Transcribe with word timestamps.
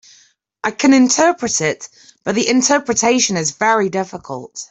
I 0.63 0.71
can 0.71 0.93
interpret 0.93 1.61
it, 1.61 1.87
but 2.23 2.33
the 2.33 2.47
interpretation 2.49 3.37
is 3.37 3.51
very 3.51 3.89
difficult. 3.89 4.59